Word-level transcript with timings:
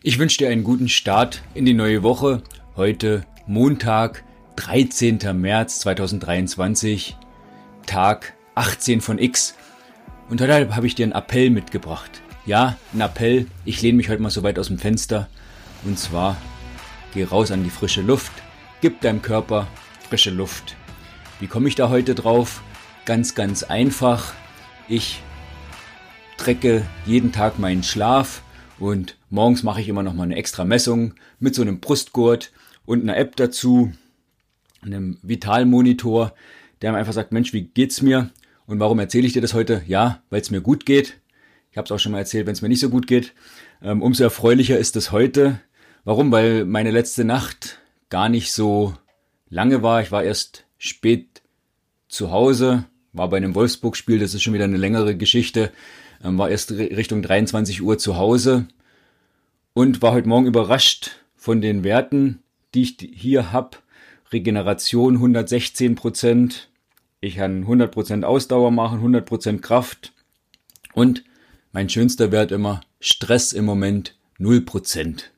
Ich 0.00 0.20
wünsche 0.20 0.38
dir 0.38 0.48
einen 0.48 0.62
guten 0.62 0.88
Start 0.88 1.42
in 1.54 1.64
die 1.64 1.74
neue 1.74 2.04
Woche. 2.04 2.44
Heute 2.76 3.26
Montag, 3.48 4.22
13. 4.54 5.18
März 5.34 5.80
2023, 5.80 7.16
Tag 7.84 8.34
18 8.54 9.00
von 9.00 9.18
X. 9.18 9.56
Und 10.28 10.40
heute 10.40 10.76
habe 10.76 10.86
ich 10.86 10.94
dir 10.94 11.02
einen 11.02 11.12
Appell 11.12 11.50
mitgebracht. 11.50 12.22
Ja, 12.46 12.76
ein 12.94 13.00
Appell. 13.00 13.46
Ich 13.64 13.82
lehne 13.82 13.96
mich 13.96 14.08
heute 14.08 14.22
mal 14.22 14.30
so 14.30 14.44
weit 14.44 14.60
aus 14.60 14.68
dem 14.68 14.78
Fenster. 14.78 15.28
Und 15.84 15.98
zwar, 15.98 16.36
geh 17.12 17.24
raus 17.24 17.50
an 17.50 17.64
die 17.64 17.70
frische 17.70 18.02
Luft. 18.02 18.32
Gib 18.80 19.00
deinem 19.00 19.20
Körper 19.20 19.66
frische 20.08 20.30
Luft. 20.30 20.76
Wie 21.40 21.48
komme 21.48 21.66
ich 21.66 21.74
da 21.74 21.88
heute 21.88 22.14
drauf? 22.14 22.62
Ganz, 23.04 23.34
ganz 23.34 23.64
einfach. 23.64 24.32
Ich 24.88 25.22
trecke 26.36 26.86
jeden 27.04 27.32
Tag 27.32 27.58
meinen 27.58 27.82
Schlaf 27.82 28.42
und 28.78 29.16
morgens 29.30 29.62
mache 29.62 29.80
ich 29.80 29.88
immer 29.88 30.02
noch 30.02 30.14
mal 30.14 30.24
eine 30.24 30.36
extra 30.36 30.64
Messung 30.64 31.14
mit 31.40 31.54
so 31.54 31.62
einem 31.62 31.80
Brustgurt 31.80 32.52
und 32.86 33.02
einer 33.02 33.16
App 33.16 33.36
dazu, 33.36 33.92
einem 34.82 35.18
Vitalmonitor, 35.22 36.34
der 36.80 36.92
mir 36.92 36.98
einfach 36.98 37.12
sagt, 37.12 37.32
Mensch, 37.32 37.52
wie 37.52 37.62
geht's 37.62 38.02
mir? 38.02 38.30
Und 38.66 38.80
warum 38.80 38.98
erzähle 38.98 39.26
ich 39.26 39.32
dir 39.32 39.42
das 39.42 39.54
heute? 39.54 39.82
Ja, 39.86 40.22
weil 40.30 40.40
es 40.40 40.50
mir 40.50 40.60
gut 40.60 40.86
geht. 40.86 41.18
Ich 41.70 41.76
habe 41.76 41.86
es 41.86 41.92
auch 41.92 41.98
schon 41.98 42.12
mal 42.12 42.18
erzählt, 42.18 42.46
wenn 42.46 42.52
es 42.52 42.62
mir 42.62 42.68
nicht 42.68 42.80
so 42.80 42.90
gut 42.90 43.06
geht. 43.06 43.32
Ähm, 43.82 44.02
umso 44.02 44.24
erfreulicher 44.24 44.78
ist 44.78 44.96
es 44.96 45.10
heute. 45.10 45.60
Warum? 46.04 46.30
Weil 46.30 46.64
meine 46.64 46.90
letzte 46.90 47.24
Nacht 47.24 47.78
gar 48.10 48.28
nicht 48.28 48.52
so 48.52 48.94
lange 49.48 49.82
war. 49.82 50.00
Ich 50.02 50.12
war 50.12 50.22
erst 50.22 50.64
spät 50.78 51.42
zu 52.08 52.30
Hause, 52.30 52.84
war 53.12 53.28
bei 53.28 53.36
einem 53.36 53.54
Wolfsburg-Spiel, 53.54 54.18
das 54.18 54.34
ist 54.34 54.42
schon 54.42 54.54
wieder 54.54 54.64
eine 54.64 54.76
längere 54.76 55.16
Geschichte, 55.16 55.72
ähm, 56.22 56.38
war 56.38 56.50
erst 56.50 56.72
Richtung 56.72 57.22
23 57.22 57.82
Uhr 57.82 57.98
zu 57.98 58.16
Hause 58.16 58.66
und 59.74 60.02
war 60.02 60.12
heute 60.12 60.28
Morgen 60.28 60.46
überrascht 60.46 61.12
von 61.36 61.60
den 61.60 61.84
Werten, 61.84 62.42
die 62.74 62.82
ich 62.82 62.96
hier 63.14 63.52
habe. 63.52 63.78
Regeneration 64.32 65.14
116 65.14 65.94
Prozent. 65.94 66.68
Ich 67.20 67.36
kann 67.36 67.62
100 67.62 67.90
Prozent 67.90 68.24
Ausdauer 68.24 68.70
machen, 68.70 68.98
100 68.98 69.24
Prozent 69.24 69.62
Kraft. 69.62 70.12
Und 70.92 71.24
mein 71.72 71.88
schönster 71.88 72.32
Wert 72.32 72.52
immer 72.52 72.80
Stress 73.00 73.52
im 73.52 73.64
Moment 73.64 74.16
0 74.38 74.62
Prozent. 74.62 75.30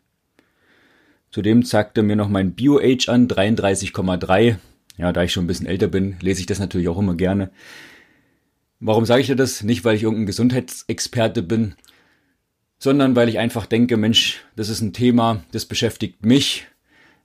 Zudem 1.31 1.65
zeigte 1.65 2.03
mir 2.03 2.17
noch 2.17 2.29
mein 2.29 2.53
Bio-Age 2.53 3.09
an, 3.09 3.29
33,3. 3.29 4.57
Ja, 4.97 5.13
da 5.13 5.23
ich 5.23 5.33
schon 5.33 5.45
ein 5.45 5.47
bisschen 5.47 5.67
älter 5.67 5.87
bin, 5.87 6.17
lese 6.21 6.41
ich 6.41 6.47
das 6.47 6.59
natürlich 6.59 6.89
auch 6.89 6.99
immer 6.99 7.15
gerne. 7.15 7.51
Warum 8.81 9.05
sage 9.05 9.21
ich 9.21 9.27
dir 9.27 9.37
das? 9.37 9.63
Nicht, 9.63 9.85
weil 9.85 9.95
ich 9.95 10.03
irgendein 10.03 10.27
Gesundheitsexperte 10.27 11.43
bin, 11.43 11.75
sondern 12.79 13.15
weil 13.15 13.29
ich 13.29 13.39
einfach 13.39 13.67
denke, 13.67 13.97
Mensch, 13.97 14.43
das 14.57 14.71
ist 14.71 14.81
ein 14.81 14.95
Thema, 14.95 15.45
das 15.53 15.67
beschäftigt 15.67 16.25
mich. 16.25 16.67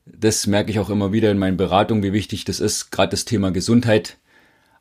Das 0.05 0.47
merke 0.47 0.69
ich 0.69 0.79
auch 0.79 0.89
immer 0.89 1.13
wieder 1.13 1.31
in 1.31 1.39
meinen 1.39 1.57
Beratungen, 1.57 2.03
wie 2.03 2.13
wichtig 2.13 2.45
das 2.45 2.59
ist, 2.59 2.91
gerade 2.91 3.11
das 3.11 3.25
Thema 3.25 3.51
Gesundheit 3.51 4.17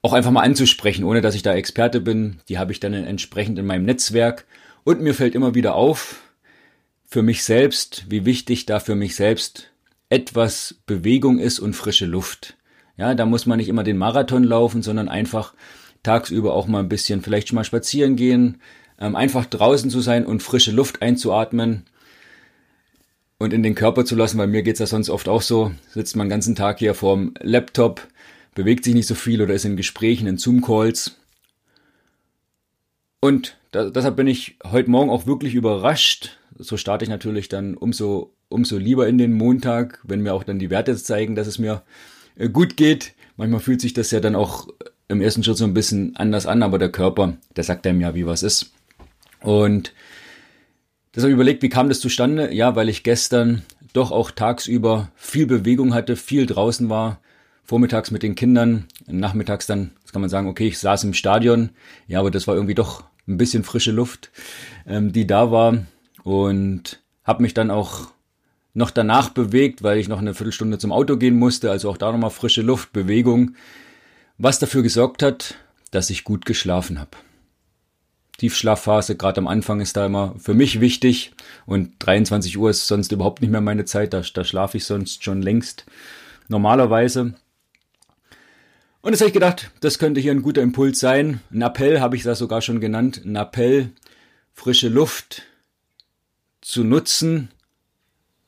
auch 0.05 0.13
einfach 0.13 0.33
mal 0.33 0.43
anzusprechen, 0.43 1.05
ohne 1.05 1.23
dass 1.23 1.35
ich 1.35 1.43
da 1.43 1.55
Experte 1.55 1.99
bin. 1.99 2.41
Die 2.51 2.59
habe 2.59 2.73
ich 2.73 2.81
dann 2.81 2.93
entsprechend 2.93 3.59
in 3.59 3.65
meinem 3.65 3.87
Netzwerk. 3.87 4.45
Und 4.85 5.01
mir 5.01 5.15
fällt 5.15 5.35
immer 5.35 5.55
wieder 5.55 5.77
auf, 5.77 6.21
für 7.07 7.23
mich 7.23 7.43
selbst, 7.43 8.05
wie 8.11 8.27
wichtig 8.27 8.67
da 8.67 8.81
für 8.81 8.97
mich 8.97 9.15
selbst 9.17 9.71
etwas 10.11 10.77
Bewegung 10.85 11.39
ist 11.39 11.59
und 11.59 11.73
frische 11.73 12.05
Luft. 12.05 12.59
Ja, 12.99 13.15
da 13.15 13.25
muss 13.25 13.47
man 13.47 13.57
nicht 13.57 13.71
immer 13.71 13.83
den 13.83 13.97
Marathon 13.97 14.45
laufen, 14.45 14.83
sondern 14.83 15.09
einfach 15.09 15.55
tagsüber 16.05 16.55
auch 16.55 16.69
mal 16.69 16.79
ein 16.79 16.89
bisschen 16.89 17.23
vielleicht 17.23 17.49
schon 17.49 17.57
mal 17.57 17.65
spazieren 17.65 18.15
gehen, 18.15 18.61
ähm, 19.01 19.17
einfach 19.17 19.45
draußen 19.47 19.91
zu 19.91 20.01
sein 20.01 20.25
und 20.25 20.43
frische 20.43 20.71
Luft 20.71 21.03
einzuatmen 21.03 21.83
und 23.39 23.53
in 23.53 23.65
den 23.65 23.75
Körper 23.75 24.05
zu 24.05 24.15
lassen, 24.15 24.39
weil 24.39 24.47
mir 24.47 24.63
geht's 24.63 24.79
ja 24.79 24.87
sonst 24.87 25.11
oft 25.11 25.29
auch 25.29 25.43
so, 25.43 25.73
sitzt 25.91 26.15
man 26.15 26.27
den 26.27 26.31
ganzen 26.31 26.55
Tag 26.55 26.79
hier 26.79 26.95
vorm 26.95 27.35
Laptop, 27.41 28.07
bewegt 28.55 28.85
sich 28.85 28.95
nicht 28.95 29.09
so 29.09 29.17
viel 29.17 29.43
oder 29.43 29.55
ist 29.55 29.65
in 29.65 29.77
Gesprächen, 29.77 30.29
in 30.29 30.39
Zoom-Calls. 30.39 31.17
Und 33.21 33.57
da, 33.73 33.91
deshalb 33.91 34.17
bin 34.17 34.29
ich 34.29 34.59
heute 34.65 34.91
Morgen 34.91 35.11
auch 35.11 35.27
wirklich 35.27 35.55
überrascht. 35.55 36.39
So 36.57 36.77
starte 36.77 37.05
ich 37.05 37.09
natürlich 37.09 37.49
dann 37.49 37.75
umso, 37.75 38.33
umso 38.49 38.77
lieber 38.77 39.09
in 39.09 39.19
den 39.19 39.33
Montag, 39.33 40.01
wenn 40.05 40.21
mir 40.21 40.35
auch 40.35 40.45
dann 40.45 40.61
die 40.61 40.71
Werte 40.71 40.95
zeigen, 40.97 41.35
dass 41.35 41.49
es 41.49 41.59
mir 41.59 41.83
äh, 42.37 42.49
gut 42.49 42.77
geht. 42.77 43.15
Manchmal 43.37 43.61
fühlt 43.61 43.81
sich 43.81 43.95
das 43.95 44.13
ja 44.13 44.21
dann 44.21 44.37
auch 44.37 44.69
im 45.15 45.23
ersten 45.23 45.43
Schritt 45.43 45.57
so 45.57 45.65
ein 45.65 45.75
bisschen 45.75 46.15
anders 46.17 46.47
an, 46.47 46.63
aber 46.63 46.79
der 46.79 46.91
Körper, 46.91 47.35
der 47.57 47.65
sagt 47.65 47.87
einem 47.87 48.01
ja, 48.01 48.15
wie 48.15 48.27
was 48.27 48.43
ist. 48.43 48.73
Und 49.41 49.93
deshalb 51.15 51.33
überlegt, 51.33 51.63
wie 51.63 51.69
kam 51.69 51.89
das 51.89 52.01
zustande? 52.01 52.53
Ja, 52.53 52.77
weil 52.77 52.89
ich 52.89 53.03
gestern 53.03 53.63
doch 53.93 54.11
auch 54.11 54.31
tagsüber 54.31 55.11
viel 55.15 55.47
Bewegung 55.47 55.95
hatte, 55.95 56.17
viel 56.17 56.47
draußen 56.47 56.91
war, 56.91 57.21
vormittags 57.63 58.11
mit 58.11 58.23
den 58.23 58.35
Kindern, 58.35 58.87
nachmittags 59.07 59.67
dann, 59.67 59.93
das 60.03 60.13
kann 60.13 60.21
man 60.21 60.31
sagen, 60.31 60.49
okay, 60.49 60.69
ich 60.69 60.79
saß 60.79 61.05
im 61.05 61.15
Stadion, 61.15 61.71
ja, 62.07 62.21
aber 62.21 62.31
das 62.31 62.47
war 62.47 62.55
irgendwie 62.55 62.75
doch 62.75 63.05
ein 63.27 63.39
bisschen 63.39 63.65
frische 63.65 63.93
Luft, 63.93 64.31
ähm, 64.87 65.13
die 65.13 65.27
da 65.27 65.51
war 65.51 65.79
und 66.23 67.01
habe 67.23 67.43
mich 67.43 67.55
dann 67.55 67.71
auch 67.71 68.09
noch 68.75 68.91
danach 68.91 69.31
bewegt, 69.31 69.83
weil 69.83 69.99
ich 69.99 70.09
noch 70.09 70.19
eine 70.19 70.35
Viertelstunde 70.35 70.79
zum 70.79 70.93
Auto 70.93 71.17
gehen 71.17 71.37
musste, 71.37 71.71
also 71.71 71.89
auch 71.89 71.97
da 71.97 72.11
nochmal 72.11 72.31
frische 72.31 72.63
Luft, 72.63 72.93
Bewegung 72.93 73.55
was 74.39 74.59
dafür 74.59 74.83
gesorgt 74.83 75.23
hat, 75.23 75.57
dass 75.91 76.11
ich 76.11 76.25
gut 76.25 76.45
geschlafen 76.47 76.99
habe. 76.99 77.11
Tiefschlafphase, 78.39 79.17
gerade 79.17 79.39
am 79.39 79.47
Anfang 79.47 79.81
ist 79.81 79.97
da 79.97 80.07
immer 80.07 80.35
für 80.39 80.55
mich 80.55 80.81
wichtig 80.81 81.33
und 81.67 81.93
23 82.01 82.59
Uhr 82.59 82.71
ist 82.71 82.87
sonst 82.87 83.13
überhaupt 83.13 83.43
nicht 83.43 83.51
mehr 83.51 83.61
meine 83.61 83.85
Zeit, 83.85 84.13
da, 84.13 84.23
da 84.23 84.45
schlafe 84.45 84.77
ich 84.77 84.85
sonst 84.85 85.23
schon 85.23 85.41
längst 85.41 85.85
normalerweise. 86.49 87.35
Und 89.03 89.13
jetzt 89.13 89.21
habe 89.21 89.29
ich 89.29 89.35
gedacht, 89.35 89.71
das 89.81 89.99
könnte 89.99 90.21
hier 90.21 90.33
ein 90.33 90.43
guter 90.43 90.63
Impuls 90.63 90.99
sein. 90.99 91.41
Ein 91.53 91.63
Appell 91.63 92.01
habe 92.01 92.17
ich 92.17 92.23
das 92.23 92.39
sogar 92.39 92.63
schon 92.63 92.81
genannt. 92.81 93.21
Ein 93.23 93.37
Appell, 93.37 93.91
frische 94.55 94.89
Luft 94.89 95.43
zu 96.63 96.85
nutzen, 96.85 97.51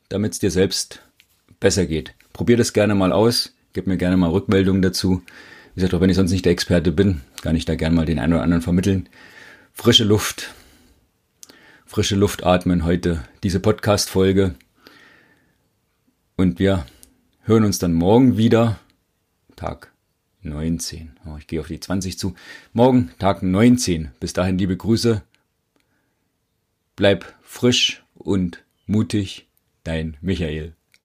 damit 0.09 0.33
es 0.33 0.39
dir 0.39 0.49
selbst 0.49 1.01
besser 1.59 1.85
geht. 1.85 2.15
Probier 2.33 2.57
das 2.57 2.73
gerne 2.73 2.95
mal 2.95 3.11
aus. 3.11 3.53
Gib 3.73 3.85
mir 3.85 3.97
gerne 3.97 4.17
mal 4.17 4.31
Rückmeldungen 4.31 4.81
dazu. 4.81 5.21
Wie 5.77 5.81
gesagt, 5.81 5.93
auch 5.93 6.01
wenn 6.01 6.09
ich 6.09 6.15
sonst 6.15 6.31
nicht 6.31 6.43
der 6.43 6.53
Experte 6.53 6.91
bin, 6.91 7.21
kann 7.43 7.55
ich 7.55 7.65
da 7.65 7.75
gerne 7.75 7.95
mal 7.95 8.07
den 8.07 8.17
einen 8.17 8.33
oder 8.33 8.41
anderen 8.41 8.63
vermitteln. 8.63 9.07
Frische 9.73 10.05
Luft, 10.05 10.55
frische 11.85 12.15
Luft 12.15 12.43
atmen 12.43 12.83
heute, 12.83 13.23
diese 13.43 13.59
Podcast-Folge. 13.59 14.55
Und 16.35 16.57
wir 16.57 16.87
hören 17.43 17.63
uns 17.63 17.77
dann 17.77 17.93
morgen 17.93 18.37
wieder. 18.37 18.79
Tag 19.55 19.93
19. 20.41 21.11
Oh, 21.27 21.37
ich 21.37 21.45
gehe 21.45 21.59
auf 21.59 21.67
die 21.67 21.79
20 21.79 22.17
zu. 22.17 22.33
Morgen 22.73 23.11
Tag 23.19 23.43
19. 23.43 24.13
Bis 24.19 24.33
dahin 24.33 24.57
liebe 24.57 24.75
Grüße. 24.75 25.21
Bleib 26.95 27.35
frisch 27.43 28.03
und 28.15 28.63
mutig. 28.87 29.45
Dein 29.83 30.17
Michael. 30.21 30.76